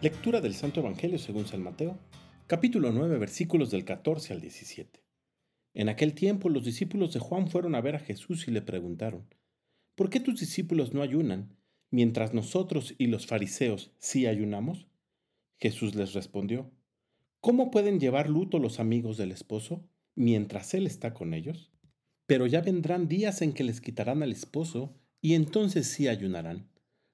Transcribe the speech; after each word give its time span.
Lectura 0.00 0.40
del 0.40 0.54
Santo 0.54 0.78
Evangelio 0.78 1.18
según 1.18 1.48
San 1.48 1.60
Mateo, 1.60 1.98
capítulo 2.46 2.92
9, 2.92 3.18
versículos 3.18 3.72
del 3.72 3.84
14 3.84 4.32
al 4.32 4.40
17. 4.40 5.02
En 5.74 5.88
aquel 5.88 6.14
tiempo 6.14 6.48
los 6.48 6.64
discípulos 6.64 7.12
de 7.14 7.18
Juan 7.18 7.48
fueron 7.48 7.74
a 7.74 7.80
ver 7.80 7.96
a 7.96 7.98
Jesús 7.98 8.46
y 8.46 8.52
le 8.52 8.62
preguntaron, 8.62 9.26
¿por 9.96 10.08
qué 10.08 10.20
tus 10.20 10.38
discípulos 10.38 10.94
no 10.94 11.02
ayunan, 11.02 11.56
mientras 11.90 12.32
nosotros 12.32 12.94
y 12.96 13.08
los 13.08 13.26
fariseos 13.26 13.90
sí 13.98 14.28
ayunamos? 14.28 14.86
Jesús 15.56 15.96
les 15.96 16.12
respondió, 16.12 16.70
¿cómo 17.40 17.72
pueden 17.72 17.98
llevar 17.98 18.30
luto 18.30 18.60
los 18.60 18.78
amigos 18.78 19.16
del 19.16 19.32
esposo 19.32 19.84
mientras 20.14 20.74
él 20.74 20.86
está 20.86 21.12
con 21.12 21.34
ellos? 21.34 21.72
Pero 22.26 22.46
ya 22.46 22.60
vendrán 22.60 23.08
días 23.08 23.42
en 23.42 23.52
que 23.52 23.64
les 23.64 23.80
quitarán 23.80 24.22
al 24.22 24.30
esposo 24.30 24.94
y 25.20 25.34
entonces 25.34 25.88
sí 25.88 26.06
ayunarán. 26.06 26.68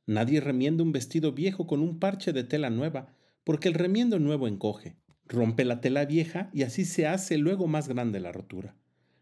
Nadie 0.07 0.41
remienda 0.41 0.83
un 0.83 0.93
vestido 0.93 1.33
viejo 1.33 1.67
con 1.67 1.81
un 1.81 1.99
parche 1.99 2.33
de 2.33 2.45
tela 2.45 2.71
nueva, 2.71 3.15
porque 3.43 3.69
el 3.69 3.75
remiendo 3.75 4.19
nuevo 4.19 4.49
encoge. 4.49 4.97
Rompe 5.27 5.65
la 5.65 5.81
tela 5.81 6.05
vieja 6.05 6.51
y 6.53 6.63
así 6.63 6.85
se 6.85 7.07
hace 7.07 7.39
luego 7.39 7.67
más 7.67 7.89
grande 7.89 8.21
la 8.21 8.33
rotura. 8.33 8.77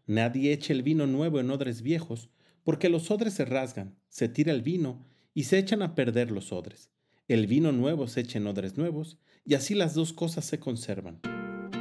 Nadie 0.05 0.51
eche 0.51 0.73
el 0.73 0.83
vino 0.83 1.07
nuevo 1.07 1.39
en 1.39 1.49
odres 1.49 1.81
viejos, 1.81 2.29
porque 2.63 2.89
los 2.89 3.09
odres 3.11 3.33
se 3.33 3.45
rasgan, 3.45 3.95
se 4.09 4.27
tira 4.27 4.51
el 4.51 4.61
vino 4.61 5.05
y 5.33 5.43
se 5.43 5.57
echan 5.57 5.81
a 5.81 5.95
perder 5.95 6.31
los 6.31 6.51
odres. 6.51 6.89
El 7.27 7.47
vino 7.47 7.71
nuevo 7.71 8.07
se 8.07 8.21
echa 8.21 8.37
en 8.37 8.47
odres 8.47 8.77
nuevos 8.77 9.17
y 9.45 9.53
así 9.53 9.75
las 9.75 9.93
dos 9.93 10.11
cosas 10.11 10.43
se 10.45 10.59
conservan. 10.59 11.21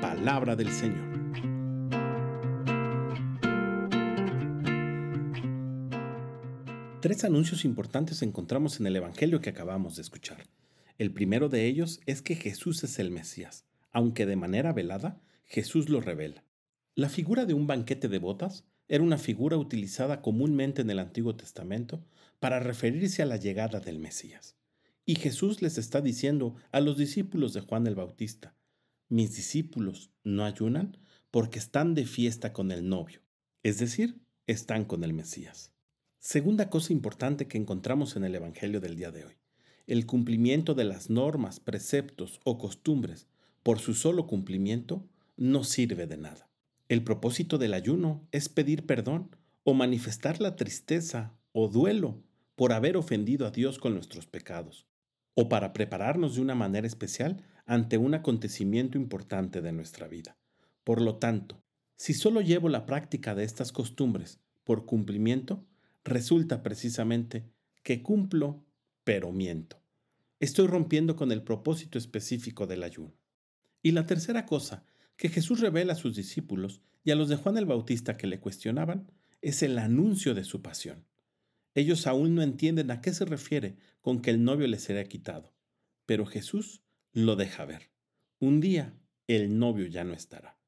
Palabra 0.01 0.55
del 0.55 0.71
Señor. 0.71 1.12
Tres 7.03 7.25
anuncios 7.25 7.65
importantes 7.65 8.23
encontramos 8.23 8.79
en 8.79 8.87
el 8.87 8.95
Evangelio 8.95 9.41
que 9.41 9.51
acabamos 9.51 9.97
de 9.97 10.03
escuchar. 10.03 10.47
El 10.99 11.13
primero 11.13 11.49
de 11.49 11.67
ellos 11.67 11.99
es 12.07 12.23
que 12.23 12.37
Jesús 12.37 12.85
es 12.85 13.01
el 13.01 13.11
Mesías, 13.11 13.65
aunque 13.91 14.25
de 14.25 14.37
manera 14.37 14.73
velada, 14.73 15.21
Jesús 15.45 15.89
lo 15.89 16.01
revela. 16.01 16.45
La 16.95 17.09
figura 17.09 17.45
de 17.45 17.55
un 17.55 17.67
banquete 17.67 18.07
de 18.07 18.21
botas 18.21 18.69
era 18.87 19.03
una 19.03 19.19
figura 19.19 19.57
utilizada 19.57 20.23
comúnmente 20.23 20.83
en 20.83 20.91
el 20.91 21.01
Antiguo 21.01 21.35
Testamento 21.35 22.07
para 22.39 22.61
referirse 22.61 23.21
a 23.21 23.27
la 23.27 23.37
llegada 23.37 23.81
del 23.81 23.99
Mesías. 23.99 24.55
Y 25.05 25.17
Jesús 25.17 25.61
les 25.61 25.79
está 25.79 26.03
diciendo 26.03 26.55
a 26.71 26.79
los 26.79 26.99
discípulos 26.99 27.53
de 27.53 27.63
Juan 27.63 27.89
el 27.89 27.97
Bautista, 27.97 28.55
mis 29.09 29.35
discípulos 29.35 30.13
no 30.23 30.45
ayunan 30.45 30.99
porque 31.33 31.59
están 31.59 31.95
de 31.95 32.07
fiesta 32.07 32.53
con 32.53 32.71
el 32.71 32.89
novio, 32.89 33.23
es 33.65 33.81
decir, 33.81 34.21
están 34.47 34.85
con 34.85 35.03
el 35.03 35.13
Mesías. 35.15 35.72
Segunda 36.25 36.71
cosa 36.71 36.93
importante 36.93 37.49
que 37.49 37.59
encontramos 37.59 38.15
en 38.15 38.23
el 38.23 38.37
Evangelio 38.37 38.81
del 38.81 38.95
día 38.95 39.11
de 39.11 39.25
hoy. 39.25 39.33
El 39.89 40.07
cumplimiento 40.07 40.75
de 40.77 40.85
las 40.85 41.11
normas, 41.11 41.59
preceptos 41.59 42.39
o 42.45 42.59
costumbres 42.59 43.27
por 43.65 43.81
su 43.81 43.93
solo 43.93 44.29
cumplimiento 44.29 45.05
no 45.37 45.65
sirve 45.65 46.07
de 46.07 46.19
nada. 46.19 46.49
El 46.89 47.03
propósito 47.03 47.59
del 47.59 47.75
ayuno 47.75 48.25
es 48.31 48.49
pedir 48.49 48.87
perdón 48.87 49.35
o 49.65 49.75
manifestar 49.75 50.41
la 50.41 50.55
tristeza 50.55 51.35
o 51.51 51.67
duelo 51.67 52.23
por 52.55 52.73
haber 52.73 52.97
ofendido 52.97 53.45
a 53.45 53.51
Dios 53.51 53.81
con 53.81 53.93
nuestros 53.93 54.27
pecados, 54.27 54.87
o 55.35 55.49
para 55.49 55.73
prepararnos 55.73 56.37
de 56.37 56.43
una 56.43 56.55
manera 56.55 56.87
especial 56.87 57.43
ante 57.67 57.99
un 57.99 58.15
acontecimiento 58.15 58.97
importante 58.97 59.61
de 59.61 59.73
nuestra 59.73 60.07
vida. 60.07 60.37
Por 60.85 61.01
lo 61.01 61.17
tanto, 61.17 61.65
si 61.97 62.15
solo 62.15 62.43
llevo 62.43 62.69
la 62.69 62.87
práctica 62.87 63.35
de 63.35 63.43
estas 63.43 63.73
costumbres 63.73 64.39
por 64.63 64.87
cumplimiento, 64.87 65.67
resulta 66.05 66.63
precisamente 66.63 67.51
que 67.83 68.03
cumplo, 68.03 68.65
pero 69.05 69.33
miento. 69.33 69.83
Estoy 70.41 70.67
rompiendo 70.67 71.17
con 71.17 71.33
el 71.33 71.43
propósito 71.43 71.99
específico 71.99 72.67
del 72.67 72.83
ayuno. 72.83 73.15
Y 73.83 73.93
la 73.93 74.07
tercera 74.07 74.47
cosa 74.47 74.85
que 75.17 75.29
Jesús 75.29 75.61
revela 75.61 75.93
a 75.93 75.97
sus 75.97 76.17
discípulos 76.17 76.81
y 77.05 77.11
a 77.11 77.15
los 77.15 77.29
de 77.29 77.37
Juan 77.37 77.57
el 77.57 77.67
Bautista 77.67 78.17
que 78.17 78.27
le 78.27 78.41
cuestionaban 78.41 79.11
es 79.41 79.63
el 79.63 79.79
anuncio 79.79 80.35
de 80.35 80.45
su 80.45 80.63
pasión. 80.63 81.05
Ellos 81.75 82.07
aún 82.07 82.35
no 82.35 82.43
entienden 82.43 82.91
a 82.91 83.01
qué 83.01 83.13
se 83.13 83.25
refiere 83.25 83.77
con 84.01 84.21
que 84.21 84.31
el 84.31 84.45
novio 84.45 84.67
les 84.67 84.83
será 84.83 85.05
quitado, 85.05 85.53
pero 86.07 86.27
Jesús 86.27 86.83
lo 87.13 87.37
deja 87.37 87.65
ver. 87.65 87.91
Un 88.39 88.61
día 88.61 88.95
el 89.27 89.59
novio 89.59 89.87
ya 89.87 90.05
no 90.05 90.13
estará. 90.13 90.59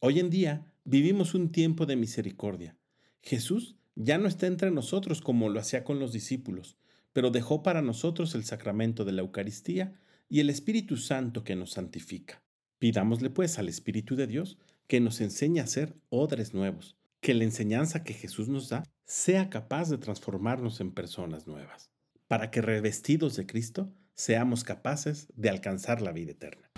Hoy 0.00 0.18
en 0.18 0.30
día 0.30 0.72
vivimos 0.84 1.34
un 1.34 1.52
tiempo 1.52 1.86
de 1.86 1.96
misericordia. 1.96 2.76
Jesús 3.20 3.76
ya 3.94 4.18
no 4.18 4.28
está 4.28 4.46
entre 4.46 4.70
nosotros 4.70 5.20
como 5.20 5.48
lo 5.48 5.60
hacía 5.60 5.84
con 5.84 5.98
los 5.98 6.12
discípulos, 6.12 6.76
pero 7.12 7.30
dejó 7.30 7.62
para 7.62 7.82
nosotros 7.82 8.34
el 8.34 8.44
sacramento 8.44 9.04
de 9.04 9.12
la 9.12 9.22
Eucaristía 9.22 9.94
y 10.28 10.40
el 10.40 10.50
Espíritu 10.50 10.96
Santo 10.96 11.44
que 11.44 11.56
nos 11.56 11.72
santifica. 11.72 12.42
Pidámosle 12.78 13.30
pues 13.30 13.58
al 13.58 13.68
Espíritu 13.68 14.16
de 14.16 14.26
Dios 14.26 14.58
que 14.86 15.00
nos 15.00 15.20
enseñe 15.20 15.60
a 15.60 15.66
ser 15.66 15.94
odres 16.08 16.54
nuevos, 16.54 16.96
que 17.20 17.34
la 17.34 17.44
enseñanza 17.44 18.02
que 18.02 18.14
Jesús 18.14 18.48
nos 18.48 18.68
da 18.68 18.82
sea 19.04 19.50
capaz 19.50 19.90
de 19.90 19.98
transformarnos 19.98 20.80
en 20.80 20.92
personas 20.92 21.46
nuevas, 21.46 21.90
para 22.28 22.50
que 22.50 22.62
revestidos 22.62 23.36
de 23.36 23.46
Cristo 23.46 23.92
seamos 24.14 24.64
capaces 24.64 25.28
de 25.36 25.50
alcanzar 25.50 26.00
la 26.00 26.12
vida 26.12 26.32
eterna. 26.32 26.70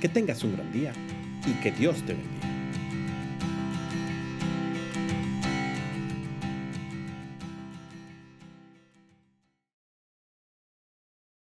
Que 0.00 0.08
tengas 0.08 0.44
un 0.44 0.54
gran 0.54 0.72
día 0.72 0.92
y 1.46 1.52
que 1.62 1.72
Dios 1.72 2.04
te 2.04 2.14
bendiga. 2.14 2.57